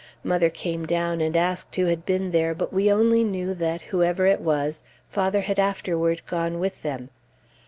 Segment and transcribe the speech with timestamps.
[0.23, 4.25] Mother came down and asked who had been there, but we only knew that, whoever
[4.25, 4.81] it was,
[5.11, 7.11] father had afterward gone with them.